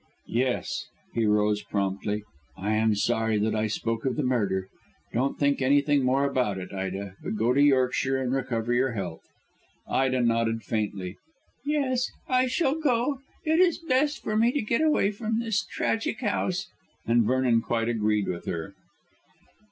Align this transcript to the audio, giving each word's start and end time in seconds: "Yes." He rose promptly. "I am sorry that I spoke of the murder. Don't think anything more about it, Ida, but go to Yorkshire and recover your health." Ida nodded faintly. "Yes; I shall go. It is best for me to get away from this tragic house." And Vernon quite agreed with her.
"Yes." 0.33 0.87
He 1.13 1.27
rose 1.27 1.61
promptly. 1.61 2.23
"I 2.57 2.73
am 2.73 2.95
sorry 2.95 3.37
that 3.37 3.53
I 3.53 3.67
spoke 3.67 4.03
of 4.03 4.15
the 4.15 4.23
murder. 4.23 4.67
Don't 5.13 5.37
think 5.37 5.61
anything 5.61 6.03
more 6.03 6.25
about 6.25 6.57
it, 6.57 6.73
Ida, 6.73 7.17
but 7.23 7.35
go 7.37 7.53
to 7.53 7.61
Yorkshire 7.61 8.19
and 8.19 8.33
recover 8.33 8.73
your 8.73 8.93
health." 8.93 9.29
Ida 9.87 10.21
nodded 10.21 10.63
faintly. 10.63 11.17
"Yes; 11.63 12.09
I 12.27 12.47
shall 12.47 12.79
go. 12.79 13.19
It 13.45 13.59
is 13.59 13.77
best 13.77 14.23
for 14.23 14.35
me 14.35 14.51
to 14.53 14.61
get 14.63 14.81
away 14.81 15.11
from 15.11 15.37
this 15.39 15.63
tragic 15.63 16.21
house." 16.21 16.65
And 17.05 17.21
Vernon 17.23 17.61
quite 17.61 17.87
agreed 17.87 18.27
with 18.27 18.45
her. 18.47 18.73